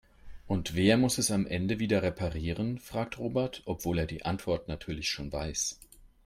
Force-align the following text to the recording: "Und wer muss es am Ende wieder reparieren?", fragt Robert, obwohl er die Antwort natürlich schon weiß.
"Und 0.47 0.73
wer 0.75 0.97
muss 0.97 1.19
es 1.19 1.29
am 1.29 1.45
Ende 1.45 1.77
wieder 1.77 2.01
reparieren?", 2.01 2.79
fragt 2.79 3.19
Robert, 3.19 3.61
obwohl 3.65 3.99
er 3.99 4.07
die 4.07 4.25
Antwort 4.25 4.67
natürlich 4.67 5.11
schon 5.11 5.31
weiß. 5.31 5.77